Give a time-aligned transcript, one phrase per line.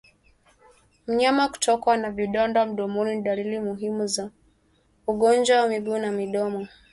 [1.07, 4.31] Wanyama kutokwa na vidonda mdomoni ni dalili muhimu za
[5.07, 6.67] ugonjwa wa miguu na mdomo